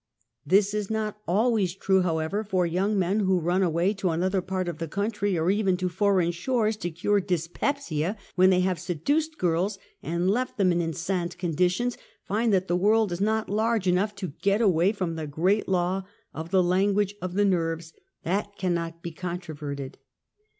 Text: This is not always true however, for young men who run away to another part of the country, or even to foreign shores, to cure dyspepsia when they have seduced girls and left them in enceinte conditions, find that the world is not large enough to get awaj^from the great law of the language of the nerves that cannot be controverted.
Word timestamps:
This 0.47 0.73
is 0.73 0.89
not 0.89 1.21
always 1.27 1.75
true 1.75 2.01
however, 2.01 2.43
for 2.43 2.65
young 2.65 2.97
men 2.97 3.19
who 3.19 3.39
run 3.39 3.61
away 3.61 3.93
to 3.93 4.09
another 4.09 4.41
part 4.41 4.67
of 4.67 4.79
the 4.79 4.87
country, 4.87 5.37
or 5.37 5.51
even 5.51 5.77
to 5.77 5.87
foreign 5.89 6.31
shores, 6.31 6.75
to 6.77 6.89
cure 6.89 7.19
dyspepsia 7.19 8.17
when 8.33 8.49
they 8.49 8.61
have 8.61 8.79
seduced 8.79 9.37
girls 9.37 9.77
and 10.01 10.27
left 10.31 10.57
them 10.57 10.71
in 10.71 10.81
enceinte 10.81 11.37
conditions, 11.37 11.99
find 12.23 12.51
that 12.51 12.67
the 12.67 12.75
world 12.75 13.11
is 13.11 13.21
not 13.21 13.47
large 13.47 13.85
enough 13.87 14.15
to 14.15 14.29
get 14.41 14.59
awaj^from 14.59 15.17
the 15.17 15.27
great 15.27 15.67
law 15.67 16.01
of 16.33 16.49
the 16.49 16.63
language 16.63 17.13
of 17.21 17.35
the 17.35 17.45
nerves 17.45 17.93
that 18.23 18.57
cannot 18.57 19.03
be 19.03 19.11
controverted. 19.11 19.99